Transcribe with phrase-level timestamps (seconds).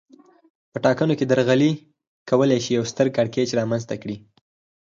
[0.71, 1.71] په ټاکنو کې درغلي
[2.75, 4.17] یو ستر کړکېچ رامنځته کولای شي